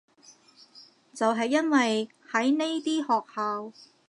[1.13, 3.71] 就係因為係呢啲學校